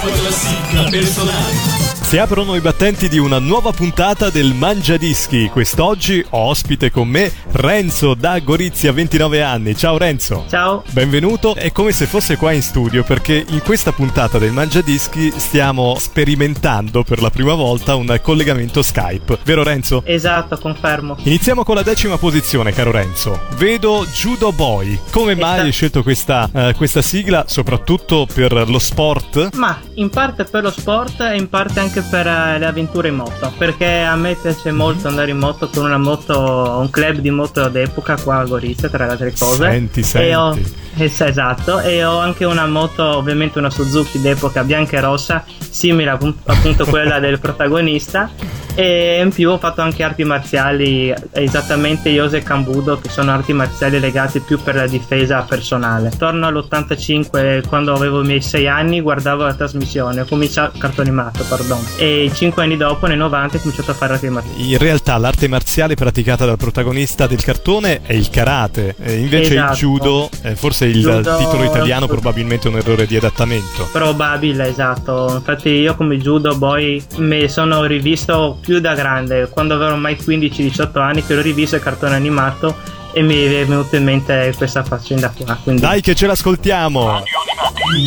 Tua 0.00 0.10
classifica 0.12 0.88
personale. 0.88 1.88
Si 2.10 2.18
aprono 2.18 2.56
i 2.56 2.60
battenti 2.60 3.08
di 3.08 3.18
una 3.18 3.38
nuova 3.38 3.70
puntata 3.70 4.30
del 4.30 4.52
Mangiadischi. 4.52 5.48
Quest'oggi 5.48 6.24
ho 6.30 6.38
ospite 6.48 6.90
con 6.90 7.06
me 7.06 7.30
Renzo 7.52 8.14
da 8.14 8.40
Gorizia, 8.40 8.90
29 8.90 9.42
anni. 9.44 9.76
Ciao 9.76 9.96
Renzo. 9.96 10.44
Ciao. 10.48 10.82
Benvenuto. 10.90 11.54
È 11.54 11.70
come 11.70 11.92
se 11.92 12.06
fosse 12.06 12.36
qua 12.36 12.50
in 12.50 12.62
studio 12.62 13.04
perché 13.04 13.44
in 13.48 13.60
questa 13.62 13.92
puntata 13.92 14.38
del 14.38 14.50
Mangiadischi 14.50 15.32
stiamo 15.36 15.94
sperimentando 16.00 17.04
per 17.04 17.22
la 17.22 17.30
prima 17.30 17.54
volta 17.54 17.94
un 17.94 18.18
collegamento 18.20 18.82
Skype. 18.82 19.38
Vero 19.44 19.62
Renzo? 19.62 20.02
Esatto, 20.04 20.58
confermo. 20.58 21.16
Iniziamo 21.22 21.62
con 21.62 21.76
la 21.76 21.82
decima 21.82 22.18
posizione, 22.18 22.72
caro 22.72 22.90
Renzo. 22.90 23.40
Vedo 23.56 24.04
Judo 24.06 24.50
Boy. 24.50 24.98
Come 25.12 25.36
mai 25.36 25.50
Esatto. 25.50 25.62
hai 25.66 25.72
scelto 25.72 26.02
questa, 26.02 26.50
eh, 26.52 26.74
questa 26.76 27.02
sigla, 27.02 27.44
soprattutto 27.46 28.26
per 28.34 28.68
lo 28.68 28.78
sport? 28.80 29.50
Ma 29.54 29.78
in 29.94 30.08
parte 30.10 30.44
per 30.44 30.62
lo 30.62 30.70
sport 30.70 31.20
e 31.20 31.36
in 31.36 31.48
parte 31.48 31.80
anche 31.80 32.02
per 32.02 32.26
eh, 32.26 32.58
le 32.58 32.66
avventure 32.66 33.08
in 33.08 33.16
moto. 33.16 33.52
Perché 33.58 34.00
a 34.02 34.16
me 34.16 34.34
piace 34.40 34.70
molto 34.72 35.08
andare 35.08 35.30
in 35.30 35.38
moto 35.38 35.68
con 35.68 35.84
una 35.84 35.98
moto, 35.98 36.76
un 36.80 36.88
club 36.90 37.16
di 37.18 37.30
moto 37.30 37.68
d'epoca 37.68 38.16
qua 38.16 38.38
a 38.38 38.44
Gorizia, 38.44 38.88
tra 38.88 39.04
le 39.06 39.10
altre 39.12 39.32
cose. 39.36 39.70
Senti, 39.70 40.04
E 40.18 40.34
ho, 40.34 40.52
senti. 40.52 40.74
es- 41.04 41.20
esatto, 41.20 41.80
e 41.80 42.04
ho 42.04 42.18
anche 42.18 42.44
una 42.44 42.66
moto, 42.66 43.04
ovviamente 43.04 43.58
una 43.58 43.70
Suzuki 43.70 44.20
d'epoca 44.20 44.64
bianca 44.64 44.96
e 44.96 45.00
rossa, 45.00 45.44
simile 45.58 46.10
appun- 46.10 46.36
appunto 46.46 46.84
a 46.84 46.86
quella 46.86 47.18
del 47.18 47.38
protagonista. 47.40 48.30
E 48.72 49.20
in 49.22 49.30
più 49.32 49.50
ho 49.50 49.58
fatto 49.58 49.80
anche 49.82 50.04
arti 50.04 50.22
marziali, 50.22 51.12
esattamente 51.32 52.08
Yose 52.08 52.38
e 52.38 52.42
Kambudo, 52.42 52.98
che 53.00 53.08
sono 53.10 53.32
arti 53.32 53.52
marziali 53.52 53.98
legate 53.98 54.38
più 54.40 54.62
per 54.62 54.76
la 54.76 54.86
difesa 54.86 55.42
personale. 55.42 56.12
Torno 56.16 56.46
all'85, 56.46 57.66
quando 57.66 57.92
avevo 57.92 58.22
i 58.22 58.26
miei 58.26 58.40
6 58.40 58.68
anni, 58.68 59.00
guardavo 59.00 59.42
la 59.44 59.54
trasmissione, 59.54 59.79
ho 60.20 60.24
cominciato 60.28 60.78
cartone 60.78 61.08
animato, 61.08 61.44
pardon. 61.44 61.78
E 61.96 62.30
5 62.32 62.62
anni 62.62 62.76
dopo, 62.76 63.06
nel 63.06 63.18
90, 63.18 63.56
ho 63.56 63.60
cominciato 63.60 63.90
a 63.90 63.94
fare 63.94 64.12
arti 64.14 64.28
marziali. 64.28 64.70
In 64.72 64.78
realtà 64.78 65.16
l'arte 65.18 65.48
marziale 65.48 65.94
praticata 65.94 66.44
dal 66.44 66.56
protagonista 66.56 67.26
del 67.26 67.42
cartone 67.42 68.00
è 68.02 68.12
il 68.12 68.30
karate, 68.30 68.94
e 69.00 69.18
invece 69.18 69.52
Esatto. 69.54 69.72
il 69.72 69.78
judo, 69.78 70.28
eh, 70.42 70.54
forse 70.56 70.84
il 70.86 71.00
Judo- 71.00 71.36
titolo 71.36 71.64
italiano 71.64 72.06
probabilmente 72.06 72.68
è 72.68 72.70
un 72.70 72.78
errore 72.78 73.06
di 73.06 73.16
adattamento. 73.16 73.88
Probabile, 73.92 74.68
esatto. 74.68 75.34
Infatti 75.36 75.68
io 75.70 75.94
come 75.94 76.16
judo 76.18 76.56
boy 76.56 77.02
mi 77.16 77.48
sono 77.48 77.84
rivisto 77.84 78.58
più 78.60 78.80
da 78.80 78.94
grande, 78.94 79.48
quando 79.48 79.74
avevo 79.74 79.92
ormai 79.92 80.16
15-18 80.16 80.98
anni 81.00 81.24
che 81.24 81.34
l'ho 81.34 81.42
rivisto 81.42 81.76
il 81.76 81.82
cartone 81.82 82.14
animato 82.14 82.98
e 83.12 83.22
mi 83.22 83.34
è 83.42 83.66
venuto 83.66 83.96
in 83.96 84.04
mente 84.04 84.54
questa 84.56 84.84
faccenda 84.84 85.32
qua. 85.36 85.58
Quindi 85.60 85.80
Dai 85.80 86.00
che 86.00 86.14
ce 86.14 86.26
l'ascoltiamo! 86.28 87.18
Il 87.18 87.24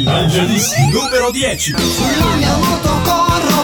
Mangiadischi 0.03 0.81
numero 0.91 1.31
10. 1.31 1.73
Sulla 1.77 2.35
mia 2.35 2.57
moto 2.57 2.89
corro 3.03 3.62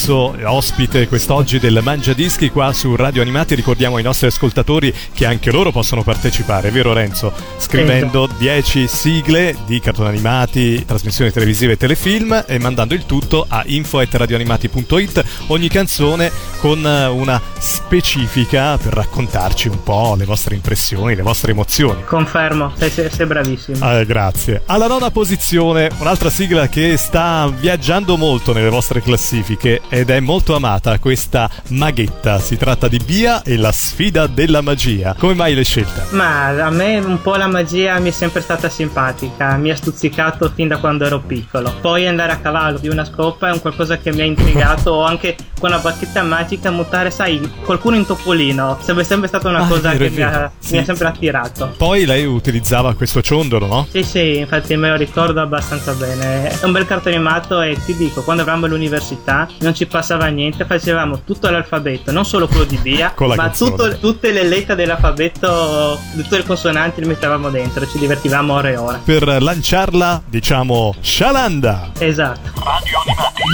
Renzo, 0.00 0.34
ospite 0.44 1.08
quest'oggi 1.08 1.58
del 1.58 1.80
Mangia 1.82 2.14
Dischi 2.14 2.48
qua 2.48 2.72
su 2.72 2.96
Radio 2.96 3.20
Animati. 3.20 3.54
Ricordiamo 3.54 3.96
ai 3.96 4.02
nostri 4.02 4.28
ascoltatori 4.28 4.94
che 5.12 5.26
anche 5.26 5.50
loro 5.50 5.72
possono 5.72 6.02
partecipare, 6.02 6.70
vero 6.70 6.94
Renzo? 6.94 7.30
Scrivendo 7.58 8.26
10 8.38 8.88
sigle 8.88 9.54
di 9.66 9.78
cartoni 9.78 10.08
animati, 10.08 10.86
trasmissioni 10.86 11.30
televisive 11.30 11.74
e 11.74 11.76
telefilm 11.76 12.44
e 12.46 12.58
mandando 12.58 12.94
il 12.94 13.04
tutto 13.04 13.44
a 13.46 13.62
info.radioanimati.it. 13.66 15.24
Ogni 15.48 15.68
canzone 15.68 16.32
con 16.60 16.84
una 16.84 17.40
specifica 17.58 18.76
per 18.76 18.92
raccontarci 18.92 19.68
un 19.68 19.82
po' 19.82 20.14
le 20.16 20.26
vostre 20.26 20.54
impressioni, 20.54 21.14
le 21.14 21.22
vostre 21.22 21.52
emozioni. 21.52 22.04
Confermo, 22.04 22.72
sei, 22.76 22.90
sei, 22.90 23.10
sei 23.10 23.26
bravissimo. 23.26 23.78
Ah, 23.80 24.04
grazie. 24.04 24.62
Alla 24.66 24.86
nona 24.86 25.10
posizione, 25.10 25.90
un'altra 25.98 26.28
sigla 26.28 26.68
che 26.68 26.96
sta 26.98 27.48
viaggiando 27.48 28.16
molto 28.16 28.52
nelle 28.52 28.68
vostre 28.68 29.00
classifiche 29.00 29.80
ed 29.88 30.10
è 30.10 30.20
molto 30.20 30.54
amata, 30.54 30.98
questa 30.98 31.50
maghetta. 31.68 32.38
Si 32.38 32.56
tratta 32.56 32.88
di 32.88 32.98
Bia 32.98 33.42
e 33.42 33.56
la 33.56 33.72
sfida 33.72 34.26
della 34.26 34.60
magia. 34.60 35.14
Come 35.18 35.34
mai 35.34 35.54
l'hai 35.54 35.64
scelta? 35.64 36.06
Ma 36.10 36.48
a 36.48 36.70
me 36.70 36.98
un 36.98 37.22
po' 37.22 37.36
la 37.36 37.46
magia 37.46 37.98
mi 37.98 38.10
è 38.10 38.12
sempre 38.12 38.42
stata 38.42 38.68
simpatica, 38.68 39.56
mi 39.56 39.70
ha 39.70 39.76
stuzzicato 39.76 40.52
fin 40.54 40.68
da 40.68 40.76
quando 40.76 41.06
ero 41.06 41.20
piccolo. 41.20 41.74
Poi 41.80 42.06
andare 42.06 42.32
a 42.32 42.36
cavallo 42.36 42.78
di 42.78 42.88
una 42.88 43.06
scopa 43.06 43.48
è 43.48 43.52
un 43.52 43.60
qualcosa 43.60 43.96
che 43.96 44.12
mi 44.12 44.20
ha 44.20 44.24
intrigato, 44.24 44.90
o 44.90 45.04
anche 45.04 45.36
con 45.58 45.70
la 45.70 45.78
bacchetta 45.78 46.22
magica 46.22 46.48
mutare, 46.70 47.10
sai, 47.10 47.40
qualcuno 47.64 47.96
in 47.96 48.06
topolino. 48.06 48.78
Sarebbe 48.80 49.04
sempre 49.04 49.28
stata 49.28 49.48
una 49.48 49.64
Ah, 49.64 49.66
cosa 49.66 49.92
che 49.92 50.10
mi 50.10 50.22
ha, 50.22 50.50
Sì. 50.58 50.72
mi 50.72 50.78
ha 50.78 50.84
sempre 50.84 51.06
attirato. 51.08 51.74
Poi 51.76 52.04
lei 52.06 52.24
utilizzava 52.24 52.94
questo 52.94 53.20
ciondolo, 53.22 53.66
no? 53.66 53.86
Sì, 53.90 54.02
sì, 54.02 54.38
infatti 54.38 54.74
me 54.76 54.88
lo 54.90 54.96
ricordo 54.96 55.40
abbastanza 55.40 55.92
bene. 55.92 56.48
È 56.60 56.64
un 56.64 56.72
bel 56.72 56.86
cartone 56.86 57.14
animato 57.16 57.60
e 57.60 57.76
ti 57.84 57.94
dico, 57.96 58.22
quando 58.22 58.42
eravamo 58.42 58.66
all'università 58.66 59.48
non 59.60 59.74
ci 59.74 59.86
passava 59.86 60.26
niente, 60.26 60.64
facevamo 60.64 61.22
tutto 61.24 61.48
l'alfabeto, 61.50 62.10
non 62.12 62.24
solo 62.24 62.46
quello 62.48 62.64
di 62.64 62.76
Bia, 62.78 63.12
la 63.16 63.34
ma 63.34 63.50
tutto- 63.50 63.98
tutte 63.98 64.32
le 64.32 64.42
lettere 64.44 64.76
dell'alfabeto, 64.76 65.98
tutte 66.14 66.36
le 66.38 66.44
consonanti 66.44 67.00
le 67.00 67.06
mettevamo 67.06 67.50
dentro, 67.50 67.86
ci 67.88 67.98
divertivamo 67.98 68.54
ore 68.54 68.72
e 68.72 68.76
ore. 68.76 69.00
Per 69.04 69.42
lanciarla, 69.42 70.22
diciamo, 70.26 70.94
Shalanda. 71.00 71.90
Esatto. 71.98 72.50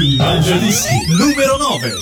Il 0.02 0.16
Mangiadischi 0.18 0.94
numero 1.18 1.56
9. 1.56 1.92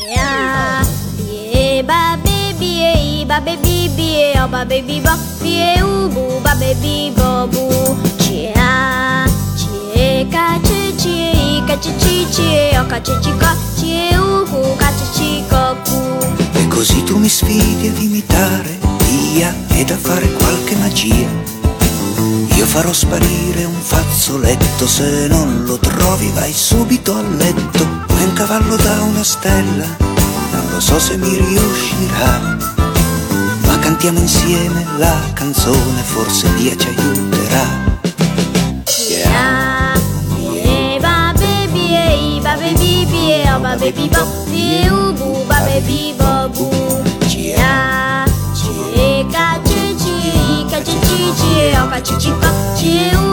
Bie 1.17 1.83
ba 1.83 2.17
baby 2.23 2.81
e 2.83 3.25
ba 3.27 3.41
baby 3.41 3.89
bie 3.97 4.35
o 4.43 4.49
ba 4.49 4.65
baby 4.65 5.01
bo 5.01 5.13
bie 5.43 5.83
u 5.83 6.09
bu 6.09 6.41
ba 6.43 6.55
baby 6.55 7.13
bo 7.17 7.47
bu 7.47 7.97
Cia 8.19 9.25
cie 9.57 10.27
ca 10.31 10.59
ce 10.63 10.95
cie 10.97 11.31
i 11.31 11.63
ca 11.67 11.79
ce 11.79 11.93
ci 11.99 12.27
cie 12.31 12.79
o 12.79 12.87
ca 12.87 13.01
ce 13.03 13.19
ci 13.23 13.33
co 13.37 13.51
cie 13.79 14.17
u 14.17 14.45
cu 14.51 14.77
ca 14.77 14.91
ce 14.99 15.07
ci 15.17 15.45
cu 15.49 15.55
E 16.59 16.69
così 16.69 17.03
tu 17.05 17.19
mi 17.19 17.29
sfidi 17.29 17.89
ad 17.89 17.99
imitare 18.01 18.79
via 19.09 19.55
ed 19.69 19.91
a 19.91 19.97
fare 19.97 20.31
qualche 20.33 20.77
magia. 20.77 21.29
Io 22.57 22.67
farò 22.67 22.93
sparire 22.93 23.65
un 23.65 23.81
fazzoletto, 23.81 24.87
se 24.87 25.27
non 25.29 25.65
lo 25.65 25.79
trovi 25.79 26.31
vai 26.35 26.53
subito 26.53 27.15
a 27.15 27.23
letto. 27.23 27.87
Poi 28.07 28.23
un 28.25 28.33
cavallo 28.33 28.77
da 28.77 29.03
una 29.03 29.25
stella, 29.25 29.87
non 30.55 30.71
lo 30.71 30.81
so 30.81 30.99
se 30.99 31.17
mi 31.17 31.37
riuscirà. 31.37 32.57
Ma 33.67 33.79
cantiamo 33.79 34.19
insieme 34.21 34.85
la 34.99 35.19
canzone, 35.35 36.03
forse 36.03 36.53
Dio 36.55 36.77
ci 36.77 36.89
aiuterà. 36.89 37.93
Cia 38.85 39.75
bie 52.85 53.24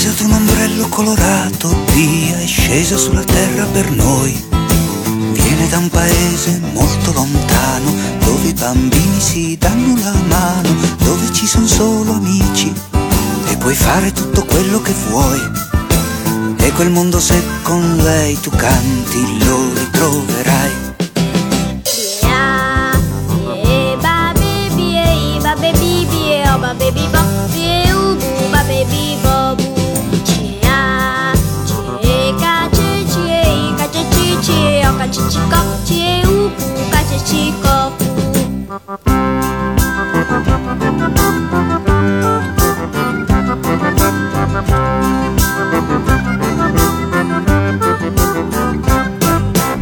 Appesa 0.00 0.24
ad 0.24 0.30
un 0.30 0.32
ombrello 0.34 0.88
colorato, 0.88 1.84
via 1.92 2.38
è 2.38 2.46
scesa 2.46 2.96
sulla 2.96 3.22
terra 3.22 3.66
per 3.66 3.90
noi. 3.90 4.32
Viene 5.32 5.68
da 5.68 5.76
un 5.76 5.90
paese 5.90 6.58
molto 6.72 7.12
lontano, 7.12 7.92
dove 8.24 8.48
i 8.48 8.54
bambini 8.54 9.20
si 9.20 9.58
danno 9.58 10.00
la 10.02 10.14
mano, 10.26 10.74
dove 11.04 11.30
ci 11.34 11.46
sono 11.46 11.66
solo 11.66 12.14
amici 12.14 12.72
e 13.50 13.56
puoi 13.58 13.74
fare 13.74 14.10
tutto 14.12 14.42
quello 14.46 14.80
che 14.80 14.94
vuoi. 15.10 15.40
E 16.56 16.72
quel 16.72 16.90
mondo 16.90 17.20
se 17.20 17.38
con 17.60 17.98
lei 17.98 18.40
tu 18.40 18.48
canti 18.48 19.44
lo 19.44 19.74
ritroverai. 19.74 20.89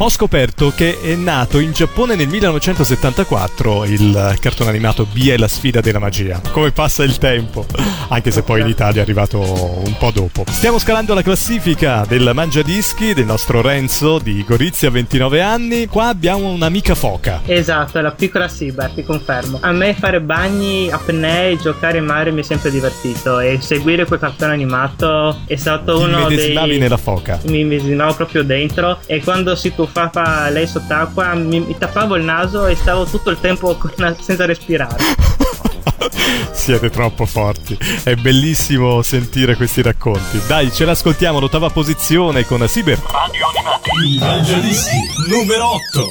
Ho 0.09 0.11
scoperto 0.11 0.73
che 0.75 0.99
è 0.99 1.13
nato 1.13 1.59
in 1.59 1.71
Giappone 1.71 2.15
nel 2.15 2.27
1974 2.27 3.85
il 3.85 4.37
cartone 4.39 4.71
animato 4.71 5.05
Bia 5.05 5.35
e 5.35 5.37
la 5.37 5.47
sfida 5.47 5.81
della 5.81 5.99
magia. 5.99 6.41
Come 6.51 6.71
passa 6.71 7.03
il 7.03 7.19
tempo, 7.19 7.67
anche 8.07 8.31
se 8.31 8.41
poi 8.41 8.61
in 8.61 8.67
Italia 8.67 9.01
è 9.01 9.03
arrivato 9.03 9.39
un 9.39 9.95
po' 9.99 10.09
dopo. 10.09 10.45
Stiamo 10.47 10.79
scalando 10.79 11.13
la 11.13 11.21
classifica 11.21 12.05
del 12.07 12.31
Mangiadischi 12.33 13.13
del 13.13 13.25
nostro 13.25 13.61
Renzo 13.61 14.17
di 14.17 14.43
Gorizia, 14.43 14.89
29 14.89 15.43
anni. 15.43 15.85
Qua 15.85 16.07
abbiamo 16.07 16.49
un'amica 16.49 16.95
foca. 16.95 17.41
Esatto, 17.45 17.99
è 17.99 18.01
la 18.01 18.11
piccola 18.11 18.47
Siber, 18.47 18.89
ti 18.89 19.03
confermo. 19.03 19.59
A 19.61 19.71
me 19.71 19.93
fare 19.93 20.21
bagni, 20.21 20.89
apnee, 20.89 21.55
giocare 21.57 21.99
in 21.99 22.05
mare 22.05 22.31
mi 22.31 22.39
è 22.39 22.43
sempre 22.43 22.71
divertito 22.71 23.39
e 23.39 23.59
seguire 23.61 24.05
quel 24.05 24.19
cartone 24.19 24.53
animato 24.53 25.41
è 25.45 25.55
stato 25.55 25.99
Ti 25.99 26.03
uno 26.03 26.27
dei... 26.29 26.79
nella 26.79 26.97
foca. 26.97 27.39
mi 27.45 27.63
medesimavo 27.63 28.15
proprio 28.15 28.43
dentro 28.43 29.01
e 29.05 29.21
quando 29.21 29.55
si 29.55 29.75
tuffava 29.75 29.97
lei 30.49 30.67
sott'acqua 30.67 31.33
mi, 31.33 31.59
mi 31.59 31.77
tappavo 31.77 32.15
il 32.15 32.23
naso 32.23 32.67
e 32.67 32.75
stavo 32.75 33.05
tutto 33.05 33.29
il 33.29 33.39
tempo 33.39 33.75
con- 33.75 34.15
senza 34.21 34.45
respirare. 34.45 34.97
Siete 36.51 36.89
troppo 36.89 37.25
forti. 37.25 37.77
È 38.03 38.15
bellissimo 38.15 39.01
sentire 39.01 39.55
questi 39.55 39.81
racconti. 39.81 40.39
Dai, 40.47 40.71
ce 40.71 40.85
l'ascoltiamo 40.85 41.37
all'ottava 41.37 41.69
posizione 41.69 42.45
con 42.45 42.67
Siber. 42.67 43.01
Il 44.05 44.19
Mangiadischi 44.19 44.97
numero 45.29 45.71
8. 45.71 46.05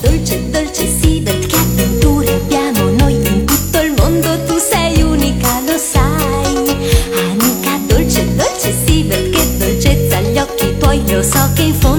Dolce, 0.00 0.50
dolce 0.50 0.86
Siber, 0.86 1.38
che 1.46 1.56
avventure 1.56 2.34
abbiamo 2.34 2.90
noi 2.90 3.14
in 3.14 3.44
tutto 3.44 3.80
il 3.80 3.94
mondo, 3.96 4.44
tu 4.44 4.58
sei 4.58 5.02
unica, 5.02 5.60
lo 5.60 5.76
sai. 5.76 6.98
Amica 7.30 7.78
dolce, 7.86 8.34
dolce 8.34 8.74
Siber, 8.84 9.30
che 9.30 9.56
dolcezza 9.56 10.16
agli 10.16 10.38
occhi 10.38 10.76
tuoi, 10.78 11.12
lo 11.12 11.22
so 11.22 11.50
che 11.54 11.62
in 11.62 11.74
fondo 11.74 11.89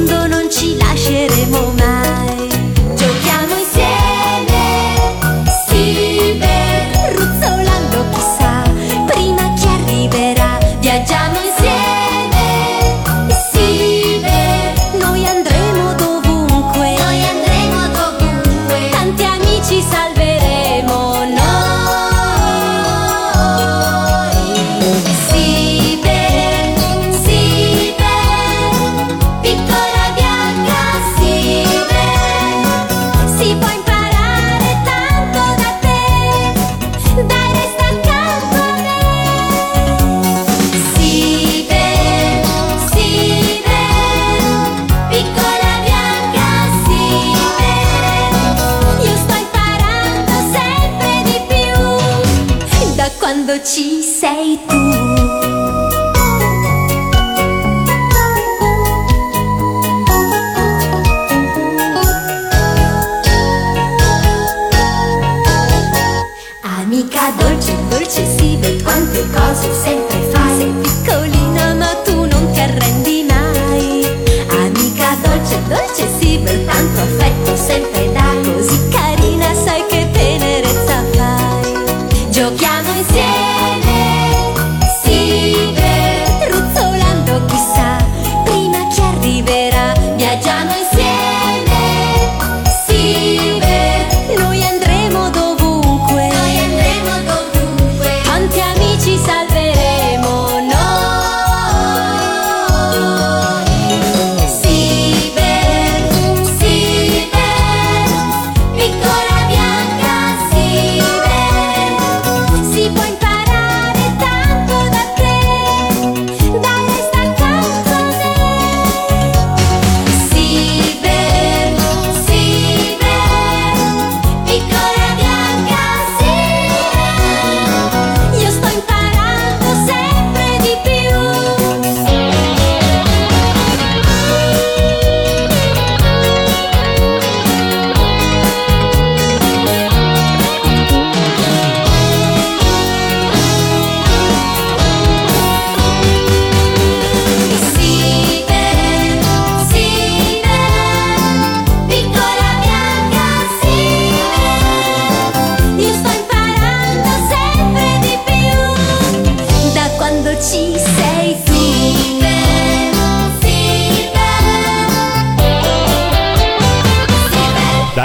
Giochiamo 82.41 82.89
insieme, 82.97 83.40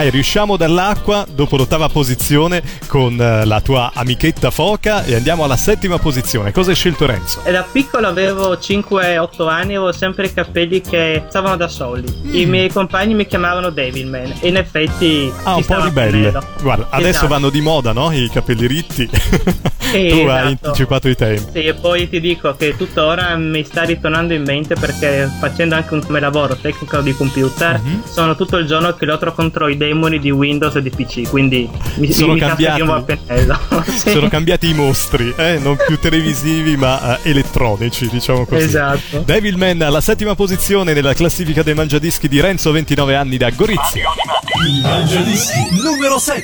Dai, 0.06 0.14
riusciamo 0.14 0.56
dall'acqua 0.56 1.26
dopo 1.28 1.56
l'ottava 1.56 1.88
posizione 1.88 2.62
con 2.86 3.20
eh, 3.20 3.44
la 3.44 3.60
tua 3.60 3.90
amichetta 3.92 4.52
foca 4.52 5.02
e 5.04 5.16
andiamo 5.16 5.42
alla 5.42 5.56
settima 5.56 5.98
posizione. 5.98 6.52
Cosa 6.52 6.70
hai 6.70 6.76
scelto 6.76 7.06
Renzo? 7.06 7.42
Da 7.44 7.66
piccolo 7.68 8.06
avevo 8.06 8.52
5-8 8.54 9.48
anni 9.48 9.72
e 9.72 9.76
avevo 9.76 9.90
sempre 9.90 10.26
i 10.26 10.32
capelli 10.32 10.80
che 10.80 11.24
stavano 11.28 11.56
da 11.56 11.66
soli. 11.66 12.04
I 12.30 12.46
miei 12.46 12.70
compagni 12.70 13.14
mi 13.14 13.26
chiamavano 13.26 13.70
Devilman 13.70 14.34
e 14.38 14.46
in 14.48 14.56
effetti 14.56 15.32
Ah, 15.42 15.56
un 15.56 15.64
po' 15.64 15.82
ribelle. 15.82 16.32
Guarda, 16.62 16.86
adesso 16.90 17.08
Esatto. 17.10 17.26
vanno 17.26 17.50
di 17.50 17.60
moda, 17.60 17.92
no? 17.92 18.12
I 18.12 18.30
capelli 18.32 18.68
ritti. 18.68 19.10
Sì, 19.10 20.06
tu 20.08 20.14
hai 20.18 20.22
esatto. 20.22 20.66
anticipato 20.68 21.08
i 21.08 21.16
tempi. 21.16 21.50
Sì, 21.52 21.64
e 21.64 21.74
poi 21.74 22.08
ti 22.08 22.20
dico 22.20 22.54
che 22.54 22.76
tuttora 22.76 23.34
mi 23.34 23.64
sta 23.64 23.82
ritornando 23.82 24.34
in 24.34 24.44
mente 24.44 24.74
perché 24.76 25.28
facendo 25.40 25.74
anche 25.74 25.94
un 25.94 26.04
come 26.04 26.20
lavoro 26.20 26.54
tecnico 26.54 27.00
di 27.00 27.12
computer 27.12 27.80
Mhm. 27.80 28.02
sono 28.04 28.36
tutto 28.36 28.56
il 28.56 28.66
giorno 28.68 28.94
che 28.94 29.04
lottro 29.04 29.32
contro 29.34 29.66
i 29.66 29.76
demoni 29.76 29.94
di 30.18 30.30
Windows 30.30 30.74
e 30.76 30.82
di 30.82 30.90
PC, 30.90 31.28
quindi 31.28 31.68
mi, 31.96 32.12
Sono 32.12 32.34
mi 32.34 32.38
cambiati. 32.40 32.82
pennello. 33.04 33.58
Sì. 33.96 34.10
Sono 34.10 34.28
cambiati 34.28 34.68
i 34.68 34.74
mostri, 34.74 35.32
eh? 35.36 35.58
non 35.58 35.76
più 35.84 35.98
televisivi 35.98 36.76
ma 36.76 37.18
eh, 37.22 37.30
elettronici, 37.30 38.08
diciamo 38.08 38.44
così. 38.44 38.64
Esatto. 38.64 39.22
Devilman 39.24 39.80
alla 39.82 40.00
settima 40.02 40.34
posizione 40.34 40.92
nella 40.92 41.14
classifica 41.14 41.62
dei 41.62 41.74
mangiadischi 41.74 42.28
di 42.28 42.40
Renzo, 42.40 42.70
29 42.72 43.16
anni 43.16 43.36
da 43.38 43.50
Gorizia. 43.50 44.04
Il 44.68 44.82
Mangiadischi 44.82 45.80
numero 45.82 46.18
7. 46.18 46.42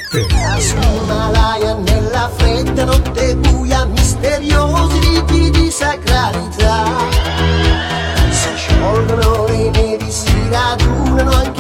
L'Himalaya 0.81 1.75
nella 1.75 2.31
fredda 2.37 2.85
notte 2.85 3.37
buia, 3.37 3.85
misteriosi 3.85 4.99
riti 5.01 5.51
di 5.51 5.71
sacralità. 5.71 6.85
Si 8.31 8.49
sciolgono 8.57 9.47
le 9.47 9.71
nevi, 9.71 10.11
si 10.11 10.33
radunano 10.51 11.52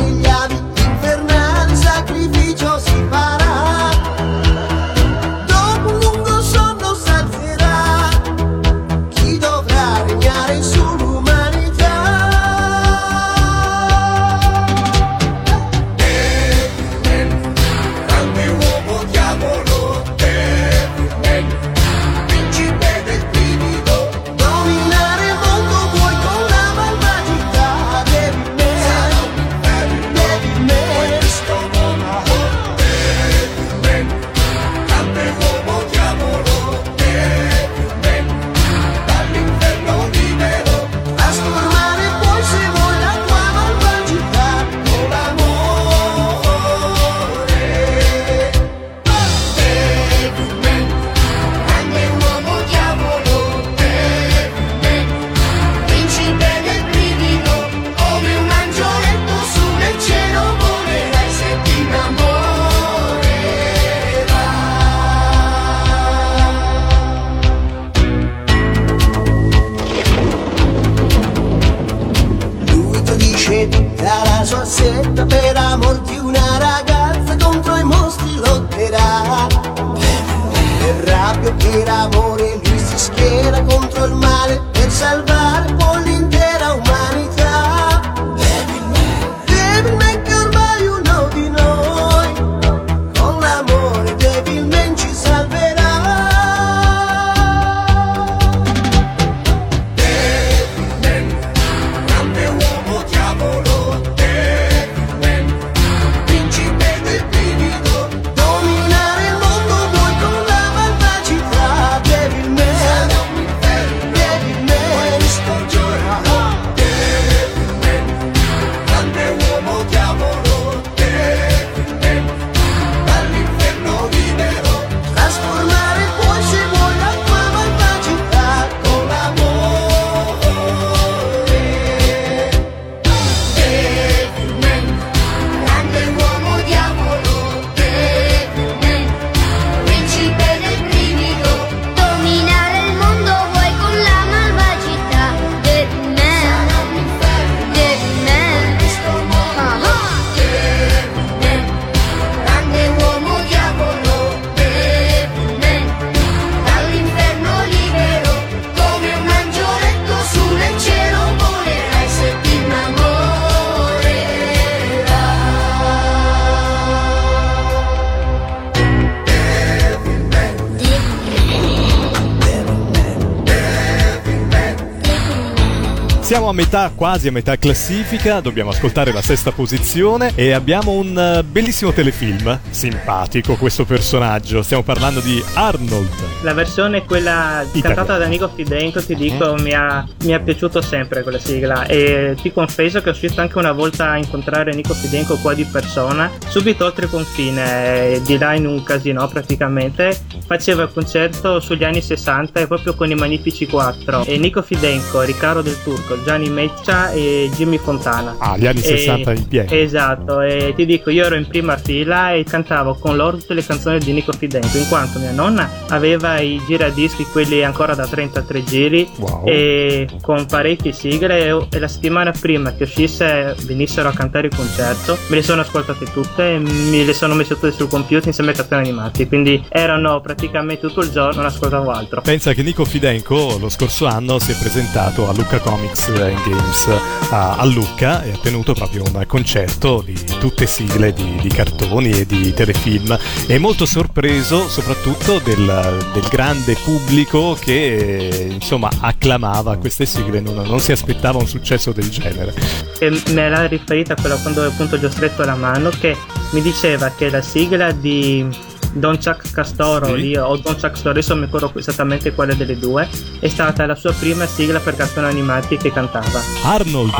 Siamo 176.32 176.48
a 176.48 176.54
metà, 176.54 176.90
quasi 176.94 177.28
a 177.28 177.30
metà 177.30 177.58
classifica, 177.58 178.40
dobbiamo 178.40 178.70
ascoltare 178.70 179.12
la 179.12 179.20
sesta 179.20 179.52
posizione 179.52 180.32
e 180.34 180.52
abbiamo 180.52 180.92
un 180.92 181.14
eh, 181.14 181.42
bellissimo 181.42 181.92
telefilm, 181.92 182.58
simpatico 182.70 183.56
questo 183.56 183.84
personaggio, 183.84 184.62
stiamo 184.62 184.82
parlando 184.82 185.20
di 185.20 185.44
Arnold. 185.52 186.08
La 186.40 186.54
versione 186.54 187.04
quella 187.04 187.62
Italiana. 187.70 187.94
cantata 187.94 188.16
da 188.16 188.24
Nico 188.28 188.48
Fidenco, 188.48 189.04
ti 189.04 189.14
dico, 189.14 189.56
mi, 189.58 189.74
ha, 189.74 190.08
mi 190.24 190.32
è 190.32 190.40
piaciuto 190.40 190.80
sempre 190.80 191.22
quella 191.22 191.38
sigla. 191.38 191.84
E 191.84 192.34
ti 192.40 192.50
confesso 192.50 193.02
che 193.02 193.10
ho 193.10 193.12
uscito 193.12 193.42
anche 193.42 193.58
una 193.58 193.72
volta 193.72 194.12
a 194.12 194.16
incontrare 194.16 194.72
Nico 194.72 194.94
Fidenco 194.94 195.36
qua 195.36 195.52
di 195.52 195.66
persona, 195.66 196.30
subito 196.48 196.86
oltre 196.86 197.08
confine, 197.08 198.14
eh, 198.14 198.22
di 198.24 198.38
là 198.38 198.54
in 198.54 198.66
un 198.66 198.82
casino 198.82 199.28
praticamente, 199.28 200.18
faceva 200.46 200.84
il 200.84 200.90
concerto 200.94 201.60
sugli 201.60 201.84
anni 201.84 202.00
60 202.00 202.58
e 202.58 202.66
proprio 202.66 202.94
con 202.94 203.10
i 203.10 203.14
Magnifici 203.14 203.66
4 203.66 204.24
e 204.24 204.38
Nico 204.38 204.62
Fidenco, 204.62 205.20
Riccardo 205.20 205.60
del 205.60 205.76
Turco, 205.82 206.20
Gianni 206.24 206.48
Meccia 206.50 207.10
e 207.12 207.50
Jimmy 207.54 207.78
Fontana. 207.78 208.36
Ah, 208.38 208.56
gli 208.56 208.66
anni 208.66 208.80
E- 208.80 208.82
60 208.82 209.32
in 209.32 209.48
pieno. 209.48 209.70
Esatto, 209.70 210.40
e 210.40 210.72
ti 210.76 210.86
dico, 210.86 211.10
io 211.10 211.24
ero 211.26 211.34
in 211.34 211.46
prima 211.46 211.76
fila 211.76 212.32
e 212.32 212.44
cantavo 212.44 212.94
con 212.94 213.16
loro 213.16 213.36
tutte 213.36 213.54
le 213.54 213.64
canzoni 213.64 213.98
di 213.98 214.12
Nico 214.12 214.32
Fidenco, 214.32 214.76
in 214.76 214.88
quanto 214.88 215.18
mia 215.18 215.32
nonna 215.32 215.68
aveva 215.88 216.40
i 216.40 216.60
giradischi, 216.66 217.24
quelli 217.24 217.62
ancora 217.64 217.94
da 217.94 218.06
33 218.06 218.64
giri, 218.64 219.10
Wow. 219.16 219.42
e 219.46 220.08
con 220.20 220.46
parecchie 220.46 220.92
sigle, 220.92 221.46
e, 221.46 221.66
e 221.70 221.78
la 221.78 221.88
settimana 221.88 222.32
prima 222.38 222.74
che 222.74 222.84
uscisse 222.84 223.54
venissero 223.62 224.08
a 224.08 224.12
cantare 224.12 224.46
il 224.48 224.56
concerto, 224.56 225.16
me 225.28 225.36
le 225.36 225.42
sono 225.42 225.60
ascoltate 225.60 226.04
tutte, 226.12 226.54
e 226.54 226.58
me 226.58 227.04
le 227.04 227.12
sono 227.14 227.34
messe 227.34 227.54
tutte 227.54 227.72
sul 227.72 227.88
computer 227.88 228.26
insieme 228.26 228.50
ai 228.50 228.56
cartoni 228.56 228.82
animati, 228.88 229.26
quindi 229.26 229.62
erano 229.68 230.20
praticamente 230.20 230.86
tutto 230.86 231.00
il 231.00 231.10
giorno, 231.10 231.36
non 231.42 231.46
ascoltavo 231.46 231.90
altro. 231.90 232.20
Pensa 232.22 232.52
che 232.52 232.62
Nico 232.62 232.84
Fidenco 232.84 233.56
lo 233.60 233.68
scorso 233.68 234.06
anno 234.06 234.38
si 234.38 234.52
è 234.52 234.56
presentato 234.56 235.28
a 235.28 235.32
Lucca 235.32 235.58
Comics 235.58 236.11
and 236.20 236.42
Games 236.44 236.88
a, 237.30 237.56
a 237.56 237.64
Lucca 237.64 238.22
e 238.22 238.32
ha 238.32 238.36
tenuto 238.36 238.74
proprio 238.74 239.02
un 239.04 239.24
concerto 239.26 240.02
di 240.04 240.14
tutte 240.38 240.66
sigle 240.66 241.12
di, 241.12 241.38
di 241.40 241.48
cartoni 241.48 242.10
e 242.10 242.26
di 242.26 242.52
telefilm. 242.52 243.18
È 243.46 243.58
molto 243.58 243.86
sorpreso 243.86 244.68
soprattutto 244.68 245.38
del, 245.38 246.10
del 246.12 246.28
grande 246.28 246.76
pubblico 246.82 247.56
che 247.58 248.48
insomma 248.50 248.90
acclamava 249.00 249.76
queste 249.76 250.06
sigle, 250.06 250.40
non, 250.40 250.62
non 250.66 250.80
si 250.80 250.92
aspettava 250.92 251.38
un 251.38 251.46
successo 251.46 251.92
del 251.92 252.10
genere. 252.10 252.54
e 252.98 253.22
me 253.30 253.48
l'ha 253.48 253.66
riferita 253.66 254.14
quella 254.14 254.36
quando 254.36 254.64
appunto 254.64 254.96
gli 254.96 255.04
ho 255.04 255.10
stretto 255.10 255.44
la 255.44 255.54
mano 255.54 255.90
che 255.90 256.16
mi 256.52 256.60
diceva 256.60 257.10
che 257.10 257.30
la 257.30 257.42
sigla 257.42 257.92
di 257.92 258.46
Don 258.92 259.16
Chuck 259.16 259.50
Castoro 259.52 260.06
Sì. 260.06 260.16
lì, 260.20 260.36
o 260.36 260.56
Don 260.56 260.74
Chuck 260.74 260.80
Castoro 260.90 261.10
adesso 261.10 261.30
non 261.34 261.40
mi 261.40 261.46
ricordo 261.50 261.72
esattamente 261.78 262.32
quale 262.32 262.56
delle 262.56 262.78
due 262.78 263.08
è 263.40 263.48
stata 263.48 263.86
la 263.86 263.94
sua 263.94 264.12
prima 264.12 264.46
sigla 264.46 264.80
per 264.80 264.96
cartoni 264.96 265.26
animati 265.26 265.76
che 265.76 265.92
cantava 265.92 266.40
Arnold, 266.64 267.12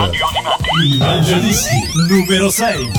Il 0.85 0.99
Mangiadischi 0.99 1.77
numero 2.09 2.51
6. 2.51 2.91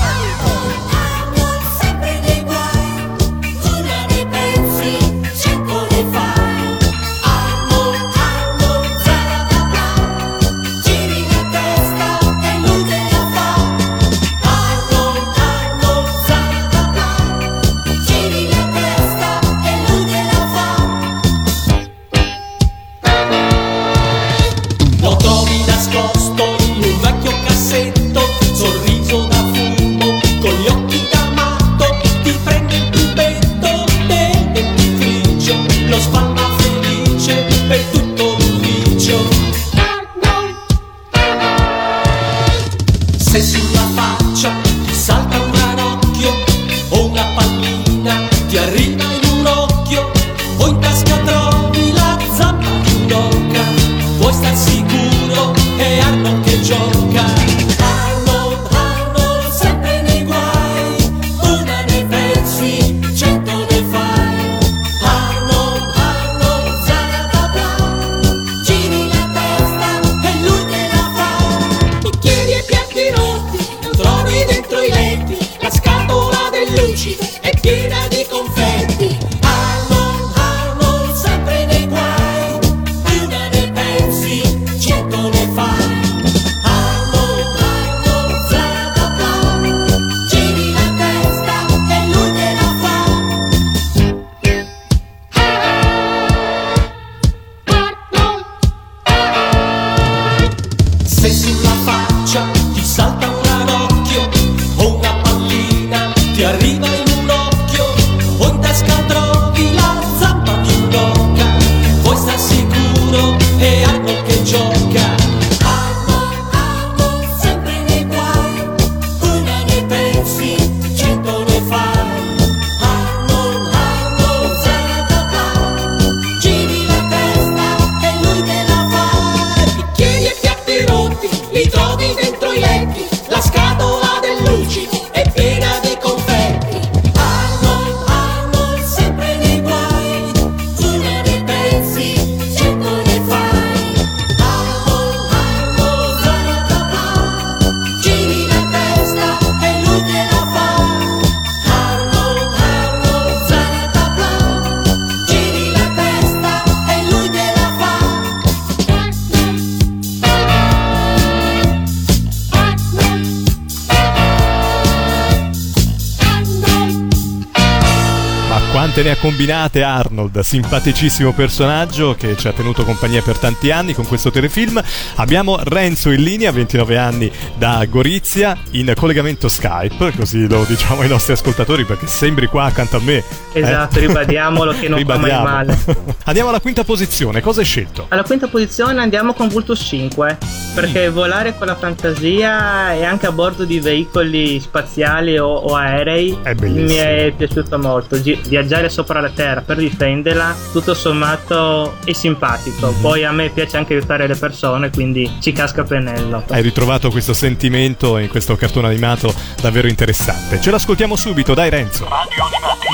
Quante 168.94 169.10
ne 169.10 169.16
ha 169.18 169.20
combinate 169.20 169.82
Arnold, 169.82 170.38
simpaticissimo 170.38 171.32
personaggio 171.32 172.14
che 172.16 172.36
ci 172.36 172.46
ha 172.46 172.52
tenuto 172.52 172.84
compagnia 172.84 173.22
per 173.22 173.38
tanti 173.38 173.72
anni 173.72 173.92
con 173.92 174.06
questo 174.06 174.30
telefilm. 174.30 174.80
Abbiamo 175.16 175.58
Renzo 175.60 176.12
in 176.12 176.22
linea, 176.22 176.52
29 176.52 176.96
anni 176.96 177.28
da 177.56 177.84
Gorizia, 177.88 178.56
in 178.70 178.92
collegamento 178.94 179.48
Skype, 179.48 180.12
così 180.16 180.46
lo 180.46 180.62
diciamo 180.62 181.00
ai 181.00 181.08
nostri 181.08 181.32
ascoltatori 181.32 181.84
perché 181.84 182.06
sembri 182.06 182.46
qua 182.46 182.66
accanto 182.66 182.98
a 182.98 183.00
me. 183.00 183.16
eh? 183.52 183.60
Esatto, 183.60 183.98
ribadiamolo 183.98 184.70
che 184.78 184.88
non 184.88 185.00
fa 185.04 185.16
mai 185.18 185.30
Ribadiamo. 185.30 185.42
male. 185.44 185.78
Andiamo 186.26 186.50
alla 186.50 186.60
quinta 186.60 186.84
posizione, 186.84 187.40
cosa 187.40 187.60
hai 187.60 187.66
scelto? 187.66 188.06
Alla 188.10 188.22
quinta 188.22 188.46
posizione 188.46 189.00
andiamo 189.00 189.34
con 189.34 189.48
Vultus 189.48 189.80
5 189.80 190.38
perché 190.72 191.10
volare 191.10 191.56
con 191.58 191.66
la 191.66 191.74
fantasia 191.74 192.92
e 192.94 193.04
anche 193.04 193.26
a 193.26 193.32
bordo 193.32 193.64
di 193.64 193.80
veicoli 193.80 194.60
spaziali 194.60 195.36
o, 195.36 195.48
o 195.48 195.74
aerei 195.74 196.38
mi 196.60 196.94
è 196.94 197.32
piaciuto 197.36 197.76
molto. 197.78 198.20
Gi- 198.20 198.40
viaggiare 198.46 198.83
stare 198.84 198.88
sopra 198.88 199.20
la 199.20 199.30
terra 199.30 199.60
per 199.60 199.76
difenderla, 199.76 200.54
tutto 200.72 200.94
sommato 200.94 201.96
è 202.04 202.12
simpatico. 202.12 202.90
Mhm. 202.90 203.00
Poi 203.00 203.24
a 203.24 203.32
me 203.32 203.50
piace 203.50 203.76
anche 203.76 203.94
aiutare 203.94 204.26
le 204.26 204.36
persone, 204.36 204.90
quindi 204.90 205.30
ci 205.40 205.52
casca 205.52 205.84
pennello. 205.84 206.44
Hai 206.48 206.62
ritrovato 206.62 207.10
questo 207.10 207.32
sentimento 207.32 208.18
in 208.18 208.28
questo 208.28 208.56
cartone 208.56 208.88
animato 208.88 209.34
davvero 209.60 209.88
interessante. 209.88 210.60
Ce 210.60 210.70
l'ascoltiamo 210.70 211.16
subito, 211.16 211.54
dai 211.54 211.70
Renzo. 211.70 212.08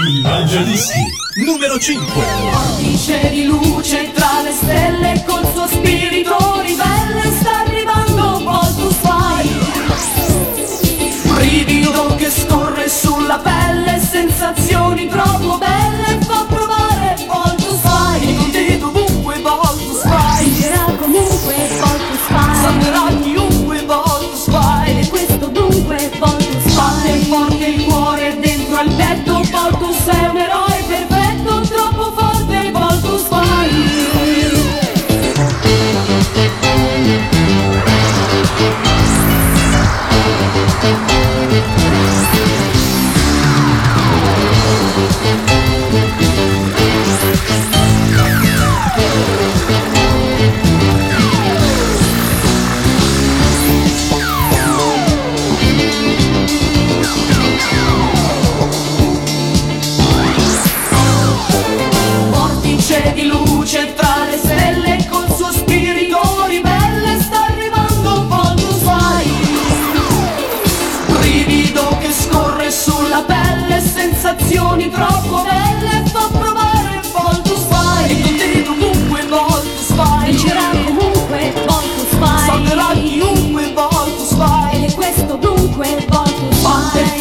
Il 0.09 0.23
Mangiadischi 0.23 1.01
numero 1.45 1.79
5. 1.79 2.23
Dice 2.79 3.31
di 3.31 3.45
luce 3.45 4.11
tra 4.13 4.43
le 4.43 4.53
stelle 4.53 5.25
col 5.27 5.45
suo 5.53 5.67
spirito 5.67 6.61
ribelle 6.61 7.00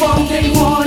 from 0.00 0.26
day 0.26 0.48
one. 0.52 0.79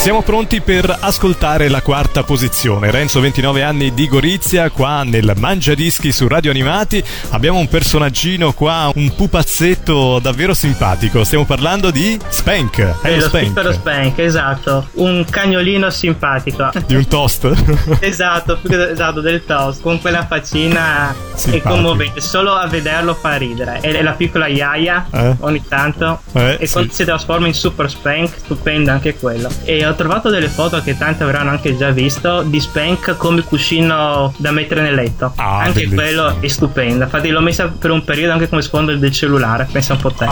Siamo 0.00 0.22
pronti 0.22 0.62
per 0.62 0.96
ascoltare 0.98 1.68
la 1.68 1.82
quarta 1.82 2.22
posizione. 2.22 2.90
Renzo, 2.90 3.20
29 3.20 3.62
anni 3.62 3.92
di 3.92 4.08
Gorizia, 4.08 4.70
qua 4.70 5.02
nel 5.04 5.34
Mangiadischi 5.36 6.10
su 6.10 6.26
Radio 6.26 6.50
Animati. 6.50 7.04
Abbiamo 7.30 7.58
un 7.58 7.68
personaggino 7.68 8.52
qua, 8.54 8.90
un 8.94 9.14
pupazzetto 9.14 10.18
davvero 10.18 10.54
simpatico. 10.54 11.22
Stiamo 11.22 11.44
parlando 11.44 11.90
di 11.90 12.18
Spank. 12.28 12.78
È 13.02 13.08
È 13.08 13.10
lo 13.10 13.16
lo 13.16 13.28
Spank. 13.28 13.44
piccolo 13.48 13.72
Spank, 13.72 14.18
esatto. 14.20 14.88
Un 14.94 15.26
cagnolino 15.28 15.90
simpatico. 15.90 16.70
Di 16.86 16.94
un 16.94 17.06
toast. 17.06 17.52
esatto, 18.00 18.58
esatto, 18.70 19.20
del 19.20 19.44
toast, 19.44 19.82
con 19.82 20.00
quella 20.00 20.24
faccina 20.26 21.10
è 21.10 21.14
Simpatico. 21.34 21.68
commovente, 21.68 22.20
solo 22.22 22.54
a 22.54 22.66
vederlo 22.66 23.12
fa 23.14 23.36
ridere. 23.36 23.80
E 23.82 24.02
la 24.02 24.12
piccola 24.12 24.46
Yaya 24.46 25.06
Eh? 25.12 25.36
ogni 25.40 25.62
tanto. 25.68 26.22
Eh, 26.32 26.56
e 26.58 26.66
sì. 26.66 26.72
quando 26.72 26.92
si 26.94 27.04
trasforma 27.04 27.46
in 27.46 27.54
Super 27.54 27.90
Spank, 27.90 28.32
stupendo 28.38 28.90
anche 28.90 29.14
quello. 29.16 29.50
E 29.64 29.88
ho 29.90 29.94
trovato 29.94 30.30
delle 30.30 30.48
foto 30.48 30.80
che 30.82 30.96
tanti 30.96 31.22
avranno 31.22 31.50
anche 31.50 31.76
già 31.76 31.90
visto 31.90 32.42
di 32.42 32.60
Spank 32.60 33.16
come 33.16 33.42
cuscino 33.42 34.32
da 34.36 34.50
mettere 34.52 34.82
nel 34.82 34.94
letto. 34.94 35.32
Ah, 35.36 35.58
anche 35.58 35.86
bellissimo. 35.86 36.00
quello 36.00 36.36
è 36.40 36.48
stupendo. 36.48 37.04
Infatti 37.04 37.28
l'ho 37.28 37.40
messa 37.40 37.68
per 37.68 37.90
un 37.90 38.04
periodo 38.04 38.32
anche 38.32 38.48
come 38.48 38.62
sfondo 38.62 38.94
del 38.94 39.12
cellulare, 39.12 39.68
pensa 39.70 39.94
un 39.94 40.00
po' 40.00 40.12
te. 40.12 40.26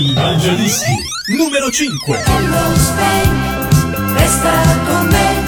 Il 0.00 0.14
Mangiadischi 0.14 1.10
numero 1.36 1.70
5. 1.70 2.22
Hello 2.24 2.74
Spank, 2.74 4.18
resta 4.18 4.50
con 4.86 5.06
me. 5.06 5.41